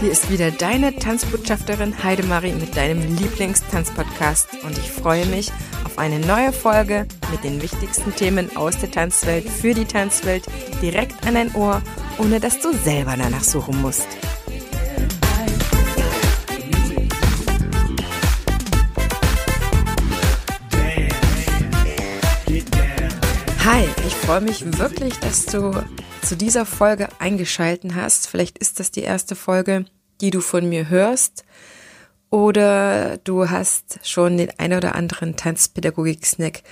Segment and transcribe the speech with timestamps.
[0.00, 5.50] Hier ist wieder deine Tanzbotschafterin Heidemarie mit deinem Lieblingstanzpodcast und ich freue mich
[5.84, 10.44] auf eine neue Folge mit den wichtigsten Themen aus der Tanzwelt für die Tanzwelt
[10.80, 11.82] direkt an dein Ohr,
[12.18, 14.06] ohne dass du selber danach suchen musst.
[23.64, 25.82] Hi, ich freue mich wirklich, dass du
[26.22, 28.28] zu dieser Folge eingeschalten hast.
[28.28, 29.86] Vielleicht ist das die erste Folge,
[30.20, 31.44] die du von mir hörst.
[32.30, 36.62] Oder du hast schon den ein oder anderen Tanzpädagogik-Snack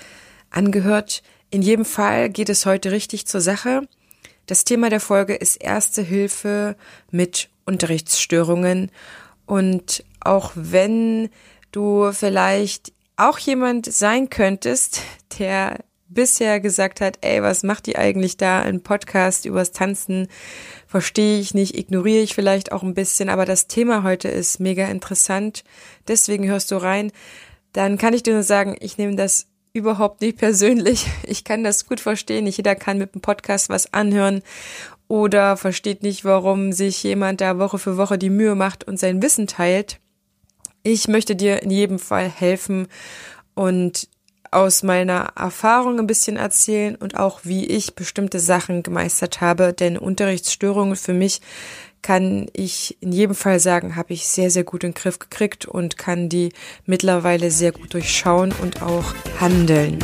[0.50, 1.22] angehört.
[1.50, 3.82] In jedem Fall geht es heute richtig zur Sache.
[4.46, 6.76] Das Thema der Folge ist Erste Hilfe
[7.10, 8.90] mit Unterrichtsstörungen.
[9.46, 11.30] Und auch wenn
[11.72, 15.00] du vielleicht auch jemand sein könntest,
[15.38, 15.78] der
[16.08, 18.62] bisher gesagt hat, ey, was macht die eigentlich da?
[18.62, 20.28] Ein Podcast übers Tanzen
[20.86, 24.86] verstehe ich nicht, ignoriere ich vielleicht auch ein bisschen, aber das Thema heute ist mega
[24.86, 25.64] interessant.
[26.08, 27.12] Deswegen hörst du rein.
[27.72, 31.06] Dann kann ich dir nur sagen, ich nehme das überhaupt nicht persönlich.
[31.24, 32.44] Ich kann das gut verstehen.
[32.44, 34.42] Nicht jeder kann mit dem Podcast was anhören
[35.08, 39.22] oder versteht nicht, warum sich jemand da Woche für Woche die Mühe macht und sein
[39.22, 40.00] Wissen teilt.
[40.82, 42.88] Ich möchte dir in jedem Fall helfen
[43.54, 44.08] und
[44.50, 49.98] aus meiner Erfahrung ein bisschen erzählen und auch wie ich bestimmte Sachen gemeistert habe, denn
[49.98, 51.40] Unterrichtsstörungen für mich
[52.02, 55.66] kann ich in jedem Fall sagen, habe ich sehr, sehr gut in den Griff gekriegt
[55.66, 56.52] und kann die
[56.84, 59.98] mittlerweile sehr gut durchschauen und auch handeln.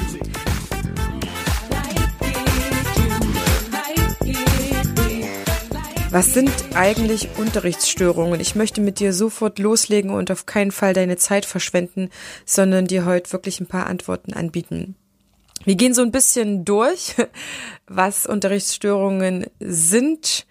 [6.13, 8.39] Was sind eigentlich Unterrichtsstörungen?
[8.39, 12.11] Ich möchte mit dir sofort loslegen und auf keinen Fall deine Zeit verschwenden,
[12.45, 14.95] sondern dir heute wirklich ein paar Antworten anbieten.
[15.65, 17.15] Wir gehen so ein bisschen durch,
[17.87, 20.47] was Unterrichtsstörungen sind,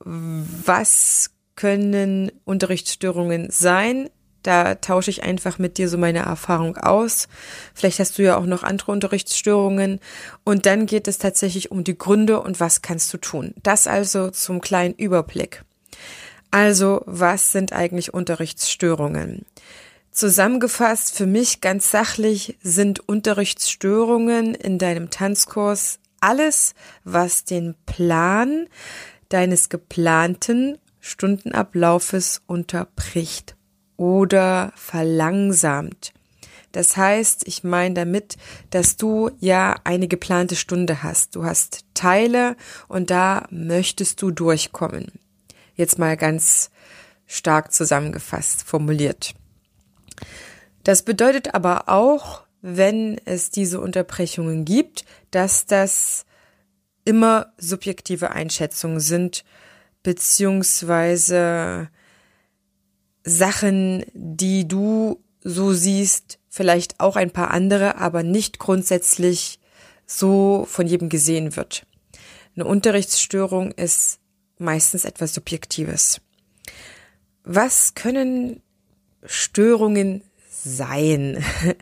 [0.00, 4.08] was können Unterrichtsstörungen sein,
[4.44, 7.28] da tausche ich einfach mit dir so meine Erfahrung aus.
[7.74, 10.00] Vielleicht hast du ja auch noch andere Unterrichtsstörungen.
[10.44, 13.54] Und dann geht es tatsächlich um die Gründe und was kannst du tun.
[13.62, 15.64] Das also zum kleinen Überblick.
[16.50, 19.44] Also, was sind eigentlich Unterrichtsstörungen?
[20.12, 28.68] Zusammengefasst, für mich ganz sachlich sind Unterrichtsstörungen in deinem Tanzkurs alles, was den Plan
[29.30, 33.56] deines geplanten Stundenablaufes unterbricht
[33.96, 36.12] oder verlangsamt.
[36.72, 38.36] Das heißt, ich meine damit,
[38.70, 41.36] dass du ja eine geplante Stunde hast.
[41.36, 42.56] Du hast Teile
[42.88, 45.12] und da möchtest du durchkommen.
[45.76, 46.70] Jetzt mal ganz
[47.26, 49.34] stark zusammengefasst formuliert.
[50.82, 56.26] Das bedeutet aber auch, wenn es diese Unterbrechungen gibt, dass das
[57.04, 59.44] immer subjektive Einschätzungen sind,
[60.02, 61.88] beziehungsweise
[63.24, 69.58] Sachen, die du so siehst, vielleicht auch ein paar andere, aber nicht grundsätzlich
[70.06, 71.86] so von jedem gesehen wird.
[72.54, 74.20] Eine Unterrichtsstörung ist
[74.58, 76.20] meistens etwas Subjektives.
[77.42, 78.62] Was können
[79.24, 81.42] Störungen sein?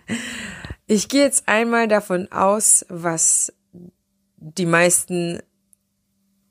[0.89, 3.51] Ich gehe jetzt einmal davon aus, was
[4.37, 5.41] die meisten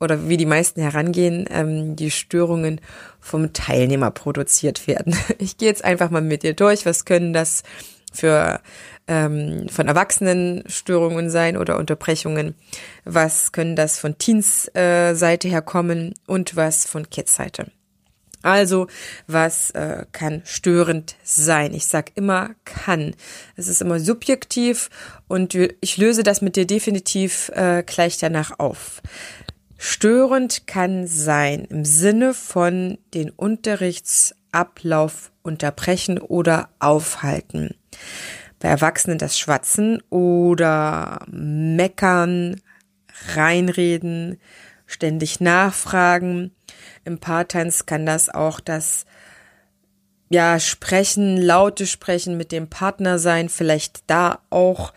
[0.02, 2.80] oder wie die meisten herangehen, ähm, die Störungen
[3.20, 5.16] vom Teilnehmer produziert werden.
[5.38, 6.86] Ich gehe jetzt einfach mal mit dir durch.
[6.86, 7.62] Was können das
[8.12, 8.60] für
[9.08, 12.54] ähm, von Erwachsenen Störungen sein oder Unterbrechungen?
[13.04, 17.70] Was können das von Teens äh, Seite her kommen und was von Kids Seite?
[18.42, 18.88] Also,
[19.28, 21.74] was äh, kann störend sein?
[21.74, 23.14] Ich sag immer kann.
[23.56, 24.90] Es ist immer subjektiv
[25.28, 29.00] und ich löse das mit dir definitiv äh, gleich danach auf.
[29.84, 37.74] Störend kann sein im Sinne von den Unterrichtsablauf unterbrechen oder aufhalten.
[38.60, 42.60] Bei Erwachsenen das Schwatzen oder meckern,
[43.34, 44.38] reinreden,
[44.86, 46.52] ständig nachfragen.
[47.04, 49.04] Im Paartanz kann das auch das
[50.28, 54.92] ja, sprechen, laute Sprechen mit dem Partner sein, vielleicht da auch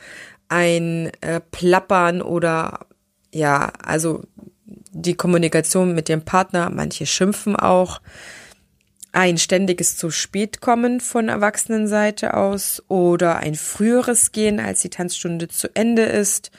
[0.48, 2.86] ein äh, Plappern oder
[3.34, 4.22] ja, also
[4.96, 8.02] die Kommunikation mit dem Partner, manche schimpfen auch,
[9.12, 15.48] ein ständiges zu spät kommen von Erwachsenenseite aus oder ein früheres Gehen, als die Tanzstunde
[15.48, 16.52] zu Ende ist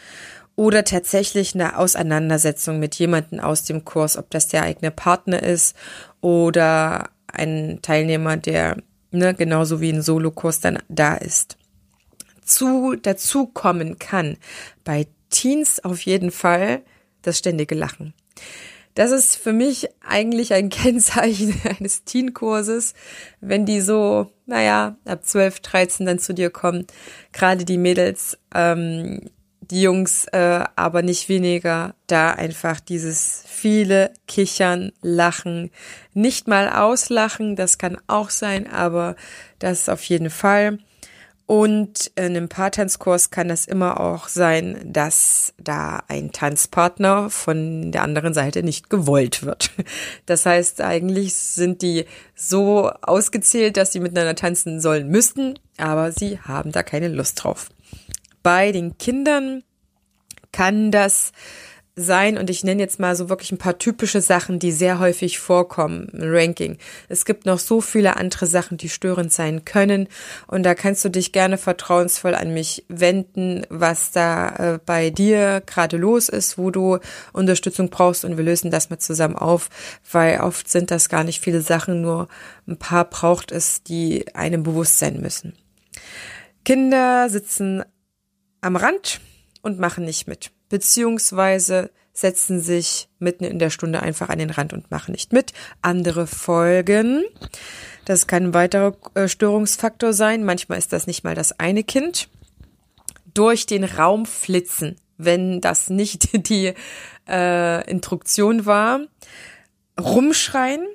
[0.54, 5.76] oder tatsächlich eine Auseinandersetzung mit jemandem aus dem Kurs, ob das der eigene Partner ist
[6.20, 8.78] oder ein Teilnehmer, der
[9.10, 11.58] ne, genauso wie ein Solokurs dann da ist.
[12.42, 14.36] Zu dazu kommen kann
[14.84, 16.82] bei Teens auf jeden Fall
[17.22, 18.14] das ständige Lachen.
[18.94, 22.94] Das ist für mich eigentlich ein Kennzeichen eines Teenkurses,
[23.40, 26.86] wenn die so, naja, ab 12, 13 dann zu dir kommen.
[27.32, 29.30] Gerade die Mädels, ähm,
[29.60, 35.70] die Jungs äh, aber nicht weniger, da einfach dieses viele Kichern, Lachen,
[36.14, 39.16] nicht mal auslachen, das kann auch sein, aber
[39.58, 40.78] das auf jeden Fall.
[41.46, 48.02] Und in einem Paartanzkurs kann das immer auch sein, dass da ein Tanzpartner von der
[48.02, 49.70] anderen Seite nicht gewollt wird.
[50.26, 52.04] Das heißt, eigentlich sind die
[52.34, 57.68] so ausgezählt, dass sie miteinander tanzen sollen müssten, aber sie haben da keine Lust drauf.
[58.42, 59.62] Bei den Kindern
[60.50, 61.30] kann das
[61.98, 65.38] sein und ich nenne jetzt mal so wirklich ein paar typische Sachen, die sehr häufig
[65.38, 66.76] vorkommen im Ranking.
[67.08, 70.06] Es gibt noch so viele andere Sachen, die störend sein können
[70.46, 75.62] und da kannst du dich gerne vertrauensvoll an mich wenden, was da äh, bei dir
[75.64, 76.98] gerade los ist, wo du
[77.32, 79.70] Unterstützung brauchst und wir lösen das mal zusammen auf,
[80.12, 82.28] weil oft sind das gar nicht viele Sachen, nur
[82.68, 85.54] ein paar braucht es, die einem bewusst sein müssen.
[86.66, 87.84] Kinder sitzen
[88.60, 89.20] am Rand
[89.62, 94.72] und machen nicht mit beziehungsweise setzen sich mitten in der Stunde einfach an den Rand
[94.72, 95.52] und machen nicht mit.
[95.82, 97.24] Andere folgen.
[98.06, 100.44] Das kann ein weiterer äh, Störungsfaktor sein.
[100.44, 102.28] Manchmal ist das nicht mal das eine Kind.
[103.34, 106.72] Durch den Raum flitzen, wenn das nicht die
[107.28, 109.00] äh, Instruktion war.
[110.00, 110.86] Rumschreien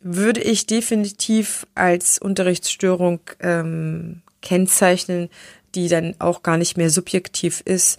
[0.00, 5.28] würde ich definitiv als Unterrichtsstörung ähm, kennzeichnen,
[5.74, 7.98] die dann auch gar nicht mehr subjektiv ist,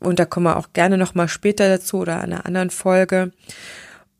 [0.00, 3.32] und da kommen wir auch gerne nochmal später dazu oder in einer anderen Folge.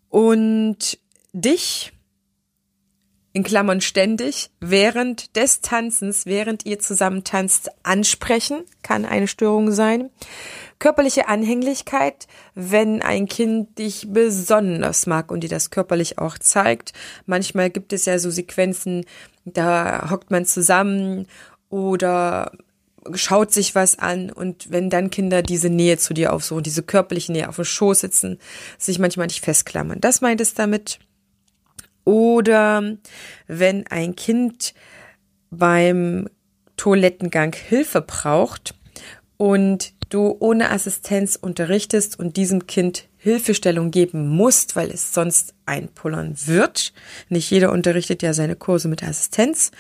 [0.08, 0.99] Und
[1.32, 1.93] dich,
[3.32, 10.08] in Klammern ständig, während des Tanzens, während ihr zusammen tanzt, ansprechen, kann eine Störung sein.
[10.78, 16.94] Körperliche Anhänglichkeit, wenn ein Kind dich besonders mag und dir das körperlich auch zeigt.
[17.26, 19.05] Manchmal gibt es ja so Sequenzen,
[19.44, 21.26] da hockt man zusammen
[21.69, 22.52] oder
[23.14, 27.32] schaut sich was an und wenn dann Kinder diese Nähe zu dir aufsuchen, diese körperliche
[27.32, 28.38] Nähe auf dem Schoß sitzen,
[28.79, 30.00] sich manchmal nicht festklammern.
[30.00, 30.99] Das meint es damit.
[32.05, 32.97] Oder
[33.47, 34.75] wenn ein Kind
[35.50, 36.29] beim
[36.76, 38.75] Toilettengang Hilfe braucht
[39.37, 46.37] und du ohne Assistenz unterrichtest und diesem Kind Hilfestellung geben musst, weil es sonst einpullern
[46.47, 46.93] wird.
[47.29, 49.73] Nicht jeder unterrichtet ja seine Kurse mit Assistenz.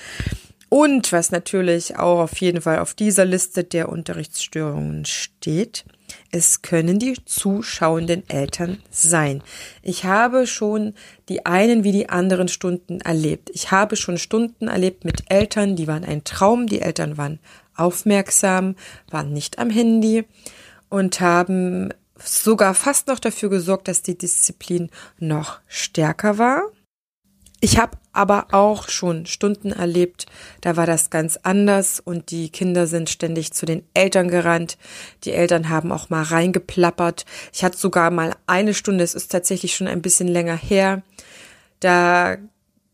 [0.68, 5.84] Und was natürlich auch auf jeden Fall auf dieser Liste der Unterrichtsstörungen steht,
[6.30, 9.42] es können die zuschauenden Eltern sein.
[9.82, 10.94] Ich habe schon
[11.28, 13.50] die einen wie die anderen Stunden erlebt.
[13.54, 16.66] Ich habe schon Stunden erlebt mit Eltern, die waren ein Traum.
[16.66, 17.38] Die Eltern waren
[17.74, 18.76] aufmerksam,
[19.10, 20.24] waren nicht am Handy
[20.88, 26.62] und haben sogar fast noch dafür gesorgt, dass die Disziplin noch stärker war.
[27.60, 30.26] Ich habe aber auch schon Stunden erlebt,
[30.60, 34.76] da war das ganz anders und die Kinder sind ständig zu den Eltern gerannt.
[35.24, 37.24] Die Eltern haben auch mal reingeplappert.
[37.52, 41.02] Ich hatte sogar mal eine Stunde, es ist tatsächlich schon ein bisschen länger her,
[41.80, 42.36] da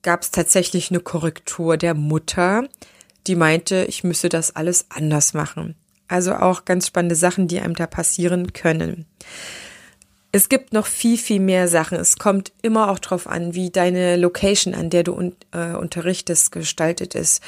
[0.03, 2.69] gab es tatsächlich eine Korrektur der Mutter,
[3.27, 5.77] die meinte, ich müsse das alles anders machen.
[6.09, 9.07] Also auch ganz spannende Sachen, die einem da passieren können.
[10.35, 11.99] Es gibt noch viel, viel mehr Sachen.
[11.99, 16.53] Es kommt immer auch drauf an, wie deine Location, an der du un äh, unterrichtest,
[16.53, 17.43] gestaltet ist.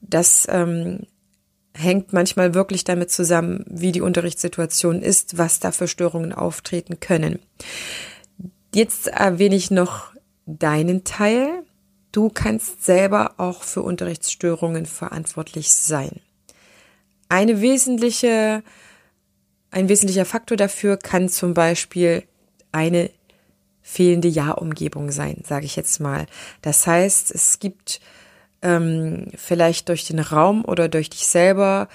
[0.00, 1.06] Das ähm,
[1.74, 7.38] hängt manchmal wirklich damit zusammen, wie die Unterrichtssituation ist, was da für Störungen auftreten können.
[8.74, 10.12] Jetzt erwähne ich noch
[10.46, 11.62] deinen Teil.
[12.10, 16.20] Du kannst selber auch für Unterrichtsstörungen verantwortlich sein.
[17.28, 18.64] Eine wesentliche
[19.74, 22.22] ein wesentlicher Faktor dafür kann zum Beispiel
[22.70, 23.10] eine
[23.82, 26.26] fehlende Ja-Umgebung sein, sage ich jetzt mal.
[26.62, 28.00] Das heißt, es gibt
[28.62, 31.88] ähm, vielleicht durch den Raum oder durch dich selber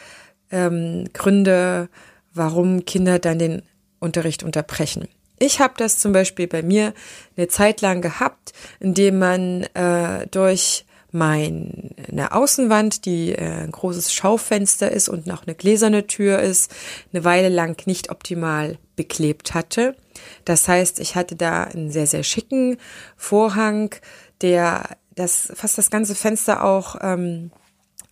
[0.52, 1.88] ähm, Gründe,
[2.34, 3.62] warum Kinder dann den
[4.00, 5.08] Unterricht unterbrechen.
[5.40, 6.94] Ich habe das zum Beispiel bei mir
[7.38, 14.92] eine Zeit lang gehabt, indem man äh, durch meine Außenwand, die äh, ein großes Schaufenster
[14.92, 16.72] ist und noch eine gläserne Tür ist,
[17.12, 19.96] eine Weile lang nicht optimal beklebt hatte.
[20.46, 22.78] Das heißt, ich hatte da einen sehr, sehr schicken
[23.16, 23.96] Vorhang,
[24.42, 27.52] der das fast das ganze Fenster auch ähm,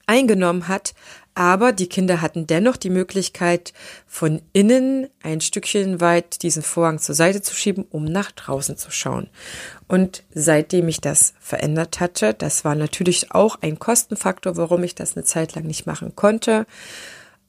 [0.05, 0.93] eingenommen hat,
[1.37, 3.71] aber die Kinder hatten dennoch die Möglichkeit,
[4.07, 8.89] von innen ein Stückchen weit diesen Vorhang zur Seite zu schieben, um nach draußen zu
[8.89, 9.29] schauen.
[9.87, 15.15] Und seitdem ich das verändert hatte, das war natürlich auch ein Kostenfaktor, warum ich das
[15.15, 16.65] eine Zeit lang nicht machen konnte.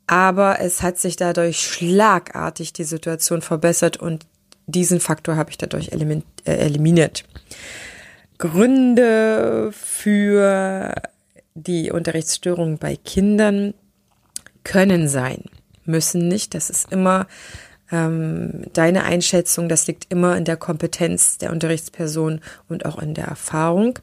[0.07, 4.27] Aber es hat sich dadurch schlagartig die Situation verbessert und
[4.67, 7.25] diesen Faktor habe ich dadurch äh, eliminiert.
[8.37, 10.93] Gründe für
[11.63, 13.75] die Unterrichtsstörungen bei Kindern
[14.65, 15.45] können sein,
[15.85, 16.55] müssen nicht.
[16.55, 17.27] Das ist immer
[17.91, 23.25] ähm, deine Einschätzung, das liegt immer in der Kompetenz der Unterrichtsperson und auch in der
[23.25, 23.99] Erfahrung.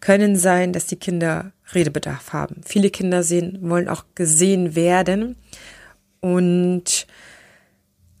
[0.00, 2.60] Können sein, dass die Kinder Redebedarf haben.
[2.64, 5.36] Viele Kinder sehen, wollen auch gesehen werden.
[6.20, 7.06] Und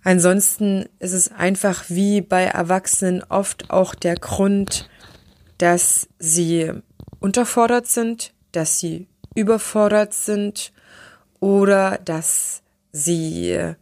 [0.02, 4.88] ansonsten ist es einfach wie bei Erwachsenen oft auch der Grund,
[5.58, 6.72] dass sie
[7.20, 10.72] unterfordert sind, dass sie überfordert sind
[11.40, 13.74] oder dass sie,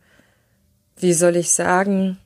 [0.96, 2.18] wie soll ich sagen,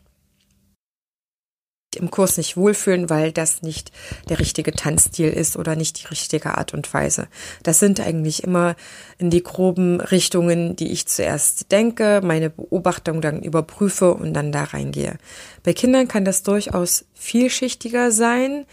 [1.97, 3.91] im Kurs nicht wohlfühlen, weil das nicht
[4.29, 7.29] der richtige Tanzstil ist oder nicht die richtige Art und Weise.
[7.63, 8.77] Das sind eigentlich immer
[9.19, 14.65] in die groben Richtungen, die ich zuerst denke, meine Beobachtung dann überprüfe und dann da
[14.65, 15.17] reingehe.
[15.63, 18.67] Bei Kindern kann das durchaus vielschichtiger sein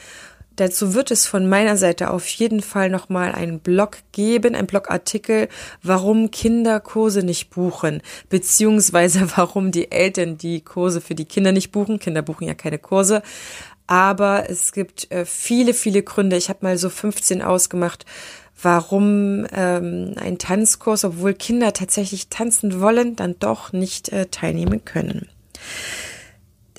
[0.55, 5.48] Dazu wird es von meiner Seite auf jeden Fall nochmal einen Blog geben, ein Blogartikel,
[5.81, 11.72] warum Kinder Kurse nicht buchen, beziehungsweise warum die Eltern die Kurse für die Kinder nicht
[11.72, 12.00] buchen.
[12.00, 13.24] Kinder buchen ja keine Kurse.
[13.88, 16.38] Aber es gibt äh, viele, viele Gründe.
[16.38, 18.05] Ich habe mal so 15 ausgemacht,
[18.62, 25.27] warum ähm, ein Tanzkurs, obwohl Kinder tatsächlich tanzen wollen, dann doch nicht äh, teilnehmen können.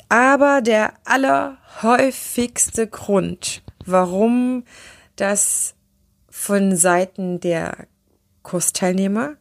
[0.09, 4.65] Aber der allerhäufigste Grund, warum
[5.17, 5.75] das
[6.29, 7.87] von Seiten der
[8.43, 9.37] Kursteilnehmer,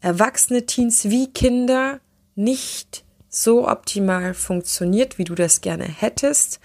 [0.00, 2.00] erwachsene Teens wie Kinder
[2.34, 6.60] nicht so optimal funktioniert, wie du das gerne hättest.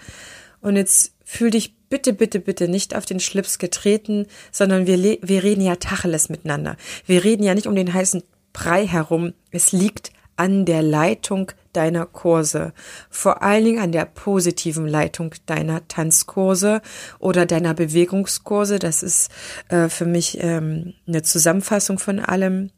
[0.60, 5.42] Und jetzt fühl dich bitte, bitte, bitte nicht auf den Schlips getreten, sondern wir, wir
[5.42, 6.76] reden ja Tacheles miteinander.
[7.06, 9.34] Wir reden ja nicht um den heißen Brei herum.
[9.50, 12.72] Es liegt an der Leitung deiner Kurse,
[13.10, 16.82] vor allen Dingen an der positiven Leitung deiner Tanzkurse
[17.18, 18.78] oder deiner Bewegungskurse.
[18.78, 19.30] Das ist
[19.68, 22.70] äh, für mich ähm, eine Zusammenfassung von allem.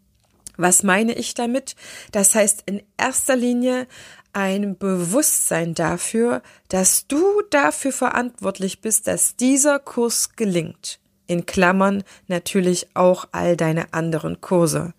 [0.57, 1.76] Was meine ich damit?
[2.12, 3.87] Das heißt in erster Linie
[4.33, 10.99] ein Bewusstsein dafür, dass du dafür verantwortlich bist, dass dieser Kurs gelingt.
[11.26, 14.95] In Klammern natürlich auch all deine anderen Kurse.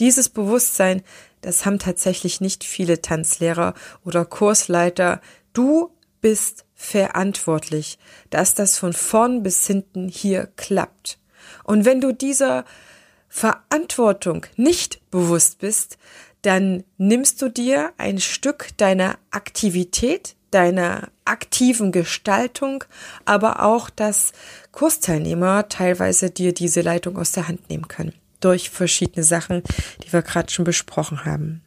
[0.00, 1.02] Dieses Bewusstsein
[1.44, 5.20] das haben tatsächlich nicht viele Tanzlehrer oder Kursleiter.
[5.52, 5.90] Du
[6.22, 7.98] bist verantwortlich,
[8.30, 11.18] dass das von vorn bis hinten hier klappt.
[11.62, 12.64] Und wenn du dieser
[13.28, 15.98] Verantwortung nicht bewusst bist,
[16.40, 22.84] dann nimmst du dir ein Stück deiner Aktivität, deiner aktiven Gestaltung,
[23.26, 24.32] aber auch, dass
[24.72, 29.62] Kursteilnehmer teilweise dir diese Leitung aus der Hand nehmen können durch verschiedene Sachen,
[30.04, 31.62] die wir gerade schon besprochen haben.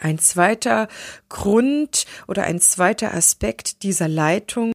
[0.00, 0.88] Ein zweiter
[1.28, 4.72] Grund oder ein zweiter Aspekt dieser Leitung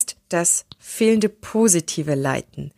[0.00, 2.72] ist das fehlende positive Leiten.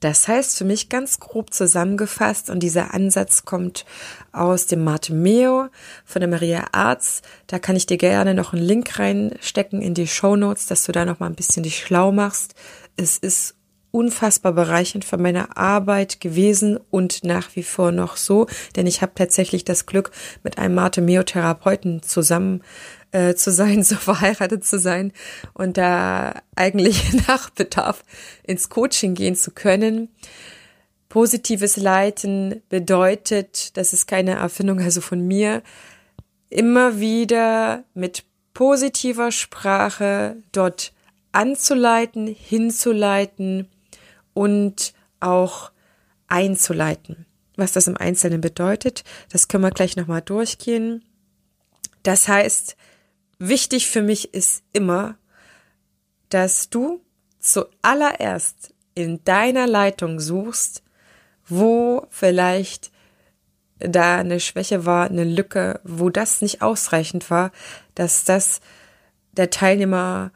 [0.00, 3.86] Das heißt für mich ganz grob zusammengefasst, und dieser Ansatz kommt
[4.32, 5.68] aus dem Meo
[6.04, 7.22] von der Maria Arz.
[7.46, 10.92] Da kann ich dir gerne noch einen Link reinstecken in die Show Notes, dass du
[10.92, 12.54] da noch mal ein bisschen dich schlau machst.
[12.96, 13.54] Es ist
[13.94, 19.12] unfassbar bereichernd für meine Arbeit gewesen und nach wie vor noch so, denn ich habe
[19.14, 20.10] tatsächlich das Glück,
[20.42, 22.62] mit einem Mate-Meo-Therapeuten zusammen
[23.12, 25.12] äh, zu sein, so verheiratet zu sein
[25.52, 28.04] und da eigentlich nach Bedarf
[28.42, 30.08] ins Coaching gehen zu können.
[31.08, 35.62] Positives Leiten bedeutet, das ist keine Erfindung also von mir,
[36.50, 38.24] immer wieder mit
[38.54, 40.92] positiver Sprache dort
[41.30, 43.68] anzuleiten, hinzuleiten,
[44.34, 45.72] und auch
[46.28, 47.26] einzuleiten.
[47.56, 51.04] Was das im Einzelnen bedeutet, das können wir gleich nochmal durchgehen.
[52.02, 52.76] Das heißt,
[53.38, 55.16] wichtig für mich ist immer,
[56.28, 57.00] dass du
[57.38, 60.82] zuallererst in deiner Leitung suchst,
[61.46, 62.90] wo vielleicht
[63.78, 67.50] da eine Schwäche war, eine Lücke, wo das nicht ausreichend war,
[67.94, 68.60] dass das
[69.32, 70.32] der Teilnehmer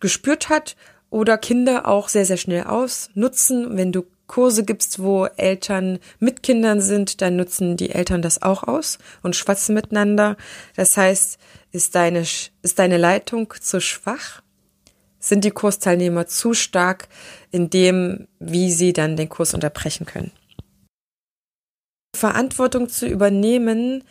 [0.00, 0.76] gespürt hat
[1.10, 3.76] oder Kinder auch sehr, sehr schnell ausnutzen.
[3.76, 8.64] Wenn du Kurse gibst, wo Eltern mit Kindern sind, dann nutzen die Eltern das auch
[8.64, 10.36] aus und schwatzen miteinander.
[10.74, 11.38] Das heißt,
[11.72, 14.42] ist deine, ist deine Leitung zu schwach?
[15.18, 17.08] Sind die Kursteilnehmer zu stark
[17.50, 20.32] in dem, wie sie dann den Kurs unterbrechen können?
[22.16, 24.04] Verantwortung zu übernehmen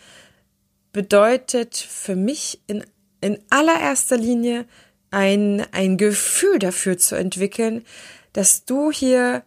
[0.91, 2.83] bedeutet für mich in,
[3.21, 4.65] in allererster Linie
[5.11, 7.85] ein, ein Gefühl dafür zu entwickeln,
[8.33, 9.43] dass du hier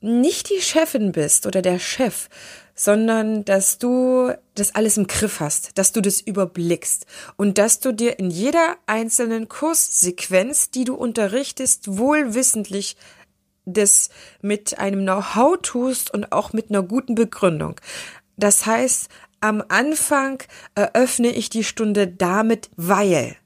[0.00, 2.28] nicht die Chefin bist oder der Chef,
[2.74, 7.92] sondern dass du das alles im Griff hast, dass du das überblickst und dass du
[7.92, 12.96] dir in jeder einzelnen Kurssequenz, die du unterrichtest, wohlwissentlich
[13.64, 14.10] das
[14.42, 17.80] mit einem Know-how tust und auch mit einer guten Begründung.
[18.36, 19.08] Das heißt,
[19.40, 20.42] am Anfang
[20.74, 23.36] eröffne ich die Stunde damit, weil.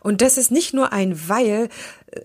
[0.00, 1.68] Und das ist nicht nur ein Weil,
[2.06, 2.20] äh,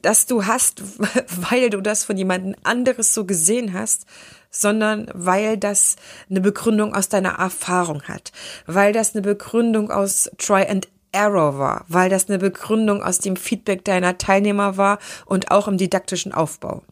[0.00, 0.82] das du hast,
[1.50, 4.06] weil du das von jemandem anderes so gesehen hast,
[4.50, 5.96] sondern weil das
[6.30, 8.32] eine Begründung aus deiner Erfahrung hat,
[8.66, 13.36] weil das eine Begründung aus Try and Error war, weil das eine Begründung aus dem
[13.36, 16.82] Feedback deiner Teilnehmer war und auch im didaktischen Aufbau.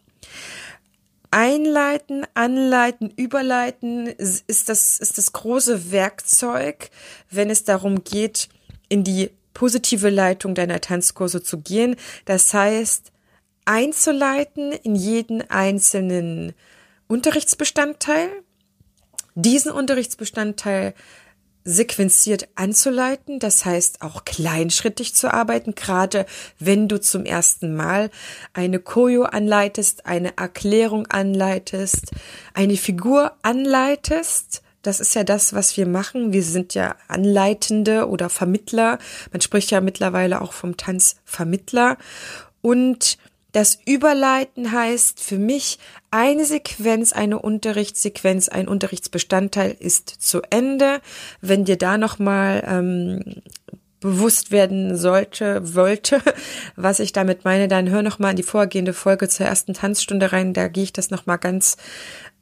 [1.30, 6.90] Einleiten, anleiten, überleiten ist das, ist das große Werkzeug,
[7.30, 8.48] wenn es darum geht,
[8.88, 9.30] in die
[9.60, 11.96] positive Leitung deiner Tanzkurse zu gehen.
[12.24, 13.12] Das heißt,
[13.66, 16.54] einzuleiten in jeden einzelnen
[17.08, 18.30] Unterrichtsbestandteil,
[19.34, 20.94] diesen Unterrichtsbestandteil
[21.62, 26.24] sequenziert anzuleiten, das heißt auch kleinschrittig zu arbeiten, gerade
[26.58, 28.08] wenn du zum ersten Mal
[28.54, 32.12] eine Choreo anleitest, eine Erklärung anleitest,
[32.54, 34.62] eine Figur anleitest.
[34.82, 36.32] Das ist ja das, was wir machen.
[36.32, 38.98] Wir sind ja Anleitende oder Vermittler.
[39.30, 41.98] Man spricht ja mittlerweile auch vom Tanzvermittler.
[42.62, 43.18] Und
[43.52, 45.78] das Überleiten heißt für mich,
[46.10, 51.00] eine Sequenz, eine Unterrichtssequenz, ein Unterrichtsbestandteil ist zu Ende.
[51.40, 53.42] Wenn dir da nochmal ähm,
[54.00, 56.22] bewusst werden sollte, wollte,
[56.76, 60.54] was ich damit meine, dann hör nochmal in die vorgehende Folge zur ersten Tanzstunde rein.
[60.54, 61.76] Da gehe ich das nochmal ganz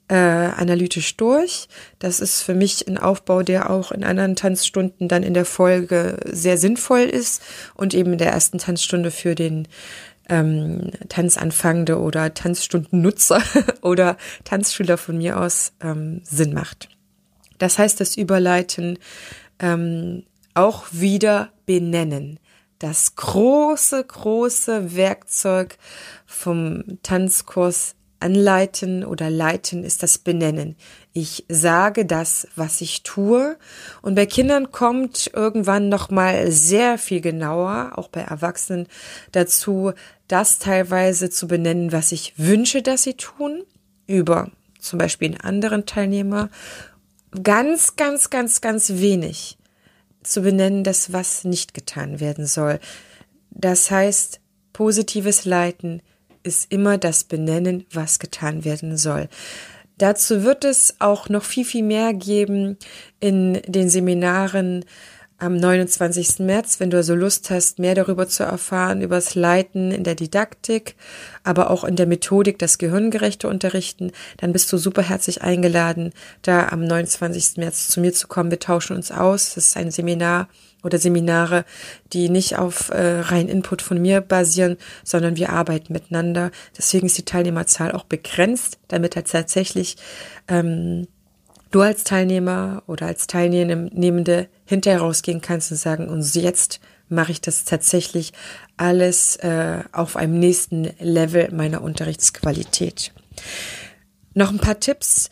[0.08, 1.68] äh, analytisch durch.
[1.98, 6.18] Das ist für mich ein Aufbau, der auch in anderen Tanzstunden dann in der Folge
[6.24, 7.42] sehr sinnvoll ist
[7.74, 9.68] und eben in der ersten Tanzstunde für den
[10.28, 13.42] ähm, Tanzanfangende oder Tanzstundennutzer
[13.82, 16.88] oder Tanzschüler von mir aus ähm, Sinn macht.
[17.58, 18.98] Das heißt, das Überleiten
[19.58, 20.24] ähm,
[20.54, 22.38] auch wieder benennen.
[22.78, 25.76] Das große, große Werkzeug
[26.26, 30.76] vom Tanzkurs Anleiten oder Leiten ist das Benennen.
[31.12, 33.56] Ich sage das, was ich tue.
[34.02, 38.86] Und bei Kindern kommt irgendwann nochmal sehr viel genauer, auch bei Erwachsenen,
[39.32, 39.92] dazu,
[40.26, 43.62] das teilweise zu benennen, was ich wünsche, dass sie tun,
[44.06, 46.50] über zum Beispiel einen anderen Teilnehmer.
[47.42, 49.58] Ganz, ganz, ganz, ganz wenig
[50.22, 52.80] zu benennen, das was nicht getan werden soll.
[53.50, 54.40] Das heißt,
[54.72, 56.02] positives Leiten,
[56.48, 59.28] ist immer das Benennen, was getan werden soll.
[59.98, 62.76] Dazu wird es auch noch viel, viel mehr geben
[63.20, 64.84] in den Seminaren
[65.38, 66.40] am 29.
[66.40, 70.16] März, wenn du also Lust hast, mehr darüber zu erfahren, über das Leiten in der
[70.16, 70.96] Didaktik,
[71.44, 76.68] aber auch in der Methodik, das gehirngerechte Unterrichten, dann bist du super herzlich eingeladen, da
[76.68, 77.56] am 29.
[77.56, 78.50] März zu mir zu kommen.
[78.50, 79.54] Wir tauschen uns aus.
[79.54, 80.48] Das ist ein Seminar,
[80.82, 81.64] oder Seminare,
[82.12, 86.50] die nicht auf äh, rein Input von mir basieren, sondern wir arbeiten miteinander.
[86.76, 89.96] Deswegen ist die Teilnehmerzahl auch begrenzt, damit halt tatsächlich
[90.46, 91.08] ähm,
[91.70, 97.40] du als Teilnehmer oder als Teilnehmende hinterher rausgehen kannst und sagen, und jetzt mache ich
[97.40, 98.32] das tatsächlich
[98.76, 103.12] alles äh, auf einem nächsten Level meiner Unterrichtsqualität.
[104.34, 105.30] Noch ein paar Tipps,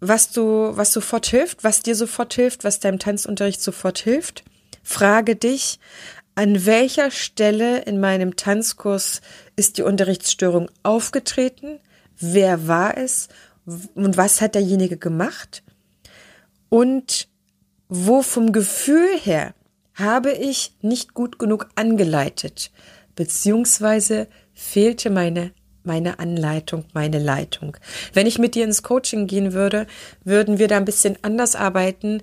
[0.00, 4.44] was du, was sofort hilft, was dir sofort hilft, was deinem Tanzunterricht sofort hilft.
[4.88, 5.80] Frage dich,
[6.36, 9.20] an welcher Stelle in meinem Tanzkurs
[9.56, 11.80] ist die Unterrichtsstörung aufgetreten?
[12.20, 13.26] Wer war es?
[13.96, 15.64] Und was hat derjenige gemacht?
[16.68, 17.26] Und
[17.88, 19.54] wo vom Gefühl her
[19.94, 22.70] habe ich nicht gut genug angeleitet?
[23.16, 25.50] Beziehungsweise fehlte meine
[25.82, 27.76] meine Anleitung, meine Leitung.
[28.12, 29.86] Wenn ich mit dir ins Coaching gehen würde,
[30.22, 32.22] würden wir da ein bisschen anders arbeiten.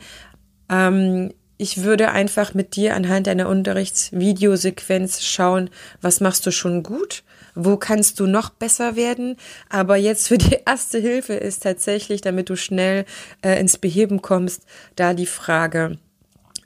[0.70, 5.70] Ähm, ich würde einfach mit dir anhand einer Unterrichtsvideosequenz schauen,
[6.02, 7.24] was machst du schon gut,
[7.56, 9.38] wo kannst du noch besser werden.
[9.70, 13.06] Aber jetzt für die erste Hilfe ist tatsächlich, damit du schnell
[13.42, 14.64] äh, ins Beheben kommst,
[14.98, 15.98] da die Frage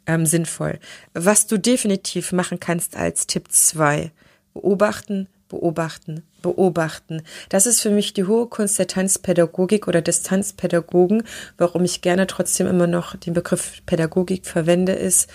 [0.08, 0.80] ähm, sinnvoll.
[1.14, 4.12] Was du definitiv machen kannst als Tipp zwei:
[4.56, 7.22] Beobachten, beobachten, beobachten.
[7.50, 11.24] Das ist für mich die hohe Kunst der Tanzpädagogik oder des Tanzpädagogen,
[11.58, 15.30] warum ich gerne trotzdem immer noch den Begriff Pädagogik verwende, ist,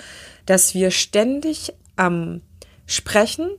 [0.46, 2.42] dass wir ständig am
[2.86, 3.50] Sprechen,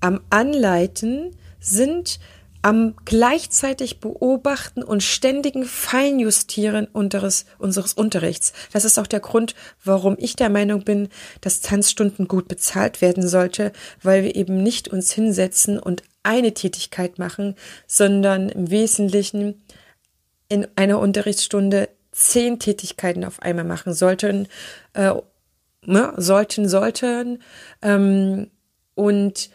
[0.00, 2.20] am Anleiten sind,
[2.62, 8.52] am gleichzeitig Beobachten und ständigen Feinjustieren unseres, unseres Unterrichts.
[8.72, 11.08] Das ist auch der Grund, warum ich der Meinung bin,
[11.40, 17.18] dass Tanzstunden gut bezahlt werden sollte, weil wir eben nicht uns hinsetzen und eine Tätigkeit
[17.18, 17.54] machen,
[17.86, 19.62] sondern im Wesentlichen
[20.48, 24.48] in einer Unterrichtsstunde zehn Tätigkeiten auf einmal machen sollten,
[24.92, 25.14] äh,
[25.86, 27.42] ne, sollten, sollten
[27.80, 28.50] ähm,
[28.94, 29.50] und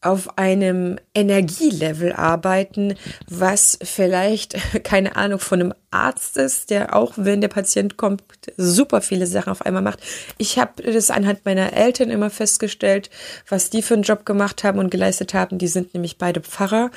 [0.00, 2.94] auf einem Energielevel arbeiten,
[3.28, 8.22] was vielleicht, keine Ahnung, von einem Arzt ist, der auch, wenn der Patient kommt,
[8.56, 10.00] super viele Sachen auf einmal macht.
[10.36, 13.10] Ich habe das anhand meiner Eltern immer festgestellt,
[13.48, 15.58] was die für einen Job gemacht haben und geleistet haben.
[15.58, 16.90] Die sind nämlich beide Pfarrer.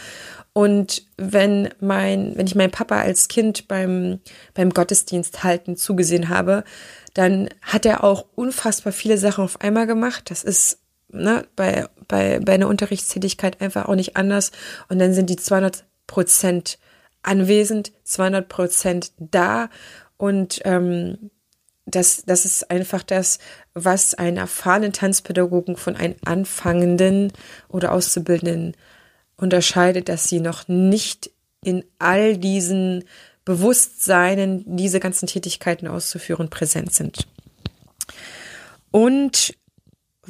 [0.54, 4.20] Und wenn mein, wenn ich meinen Papa als Kind beim,
[4.54, 6.66] beim Gottesdienst halten zugesehen habe,
[7.14, 10.30] dann hat er auch unfassbar viele Sachen auf einmal gemacht.
[10.30, 10.81] Das ist
[11.14, 14.52] ne, bei, bei, bei einer Unterrichtstätigkeit einfach auch nicht anders.
[14.90, 16.78] Und dann sind die 200 Prozent
[17.24, 19.70] anwesend, 200 Prozent da.
[20.18, 21.32] Und ähm,
[21.86, 23.40] das, das ist einfach das,
[23.74, 27.34] was einen erfahrenen Tanzpädagogen von einem anfangenden
[27.68, 28.76] oder Auszubildenden
[29.36, 31.32] unterscheidet, dass sie noch nicht
[31.64, 33.04] in all diesen
[33.46, 37.28] Bewusstseinen, diese ganzen Tätigkeiten auszuführen, präsent sind.
[38.92, 39.56] Und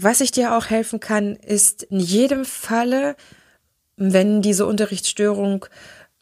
[0.04, 3.16] was ich dir auch helfen kann, ist in jedem Falle,
[3.98, 5.66] wenn diese Unterrichtsstörung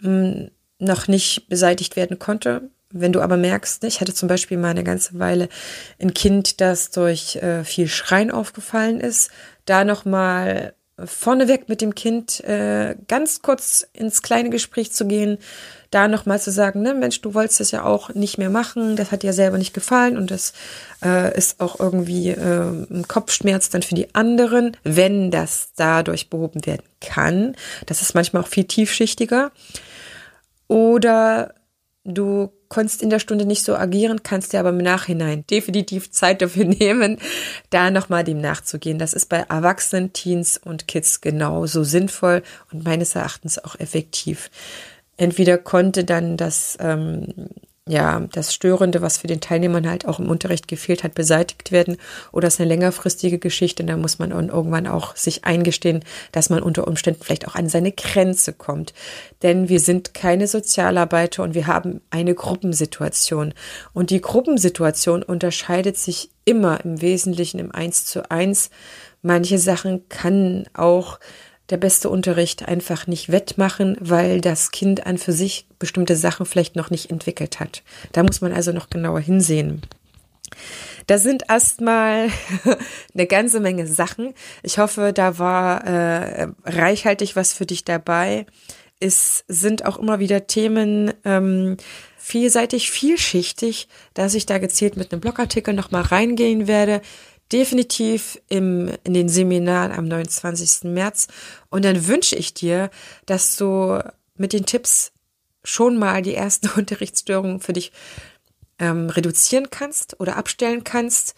[0.01, 4.69] hm, noch nicht beseitigt werden konnte, wenn du aber merkst, ich hatte zum Beispiel mal
[4.69, 5.47] eine ganze Weile
[5.99, 9.29] ein Kind, das durch äh, viel Schreien aufgefallen ist,
[9.65, 10.73] da nochmal
[11.05, 15.37] vorneweg mit dem Kind äh, ganz kurz ins kleine Gespräch zu gehen,
[15.91, 19.11] da nochmal zu sagen, ne, Mensch, du wolltest das ja auch nicht mehr machen, das
[19.11, 20.53] hat dir selber nicht gefallen und das
[21.03, 26.65] äh, ist auch irgendwie äh, ein Kopfschmerz dann für die anderen, wenn das dadurch behoben
[26.65, 27.55] werden kann.
[27.87, 29.51] Das ist manchmal auch viel tiefschichtiger.
[30.67, 31.55] Oder
[32.13, 36.41] du konntest in der Stunde nicht so agieren, kannst dir aber im Nachhinein definitiv Zeit
[36.41, 37.17] dafür nehmen,
[37.69, 38.99] da nochmal dem nachzugehen.
[38.99, 44.49] Das ist bei Erwachsenen, Teens und Kids genauso sinnvoll und meines Erachtens auch effektiv.
[45.17, 47.49] Entweder konnte dann das ähm,
[47.89, 51.97] ja, das Störende, was für den Teilnehmern halt auch im Unterricht gefehlt hat, beseitigt werden.
[52.31, 53.83] Oder es ist eine längerfristige Geschichte.
[53.83, 57.91] Da muss man irgendwann auch sich eingestehen, dass man unter Umständen vielleicht auch an seine
[57.91, 58.93] Grenze kommt.
[59.41, 63.55] Denn wir sind keine Sozialarbeiter und wir haben eine Gruppensituation.
[63.91, 68.69] Und die Gruppensituation unterscheidet sich immer im Wesentlichen im Eins zu eins.
[69.23, 71.19] Manche Sachen kann auch
[71.69, 76.75] der beste Unterricht einfach nicht wettmachen, weil das Kind an für sich bestimmte Sachen vielleicht
[76.75, 77.83] noch nicht entwickelt hat.
[78.11, 79.81] Da muss man also noch genauer hinsehen.
[81.07, 82.29] Da sind erstmal
[83.13, 84.33] eine ganze Menge Sachen.
[84.63, 88.45] Ich hoffe, da war äh, reichhaltig was für dich dabei.
[88.99, 91.77] Es sind auch immer wieder Themen ähm,
[92.17, 97.01] vielseitig, vielschichtig, dass ich da gezielt mit einem Blogartikel nochmal reingehen werde
[97.51, 100.83] definitiv im, in den Seminaren am 29.
[100.83, 101.27] März.
[101.69, 102.89] Und dann wünsche ich dir,
[103.25, 103.99] dass du
[104.35, 105.11] mit den Tipps
[105.63, 107.91] schon mal die ersten Unterrichtsstörungen für dich
[108.79, 111.35] ähm, reduzieren kannst oder abstellen kannst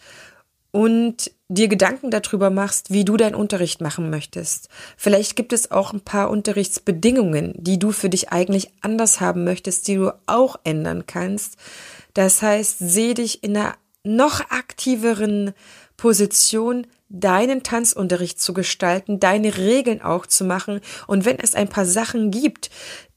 [0.70, 4.68] und dir Gedanken darüber machst, wie du deinen Unterricht machen möchtest.
[4.96, 9.86] Vielleicht gibt es auch ein paar Unterrichtsbedingungen, die du für dich eigentlich anders haben möchtest,
[9.86, 11.56] die du auch ändern kannst.
[12.14, 15.52] Das heißt, seh dich in einer noch aktiveren
[16.02, 20.80] Position, deinen Tanzunterricht zu gestalten, deine Regeln auch zu machen.
[21.06, 22.70] Und wenn es ein paar Sachen gibt,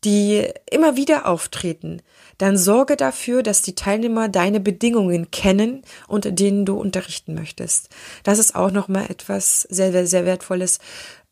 [0.04, 2.04] die immer wieder auftreten,
[2.38, 7.90] dann sorge dafür, dass die Teilnehmer deine Bedingungen kennen, unter denen du unterrichten möchtest.
[8.22, 10.78] Das ist auch nochmal etwas sehr, sehr, sehr wertvolles,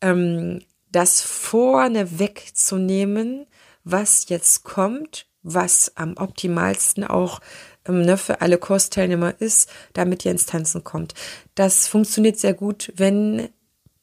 [0.00, 3.46] ähm, das vorne wegzunehmen,
[3.84, 7.40] was jetzt kommt, was am optimalsten auch
[7.86, 11.14] ähm, ne, für alle Kursteilnehmer ist, damit ihr ins Tanzen kommt.
[11.54, 13.48] Das funktioniert sehr gut, wenn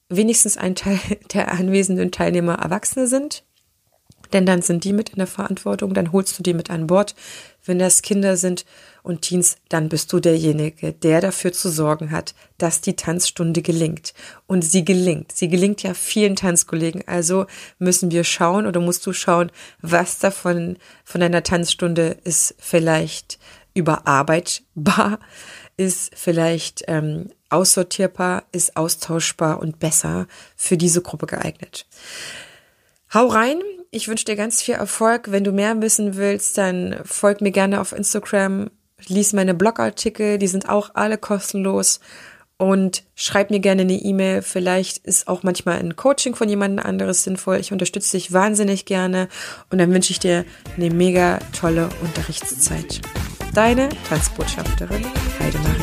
[0.07, 0.99] wenigstens ein Teil
[1.33, 3.43] der anwesenden Teilnehmer Erwachsene sind.
[4.33, 7.15] Denn dann sind die mit in der Verantwortung, dann holst du die mit an Bord.
[7.63, 8.65] Wenn das Kinder sind
[9.03, 14.13] und Teens, dann bist du derjenige, der dafür zu sorgen hat, dass die Tanzstunde gelingt.
[14.47, 15.31] Und sie gelingt.
[15.31, 17.07] Sie gelingt ja vielen Tanzkollegen.
[17.07, 17.45] Also
[17.77, 23.39] müssen wir schauen oder musst du schauen, was davon von deiner Tanzstunde ist vielleicht
[23.73, 25.19] überarbeitbar,
[25.77, 31.85] ist vielleicht ähm, aussortierbar, ist austauschbar und besser für diese Gruppe geeignet.
[33.13, 33.61] Hau rein.
[33.93, 35.31] Ich wünsche dir ganz viel Erfolg.
[35.31, 38.71] Wenn du mehr wissen willst, dann folg mir gerne auf Instagram,
[39.07, 41.99] lies meine Blogartikel, die sind auch alle kostenlos
[42.55, 44.43] und schreib mir gerne eine E-Mail.
[44.43, 47.57] Vielleicht ist auch manchmal ein Coaching von jemand anderes sinnvoll.
[47.57, 49.27] Ich unterstütze dich wahnsinnig gerne
[49.69, 50.45] und dann wünsche ich dir
[50.77, 53.01] eine mega tolle Unterrichtszeit.
[53.53, 55.05] Deine Tanzbotschafterin
[55.37, 55.80] Heidemarie.